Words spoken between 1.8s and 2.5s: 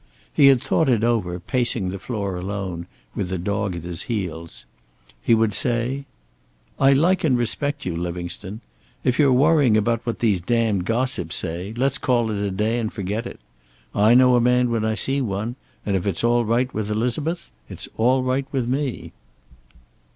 the floor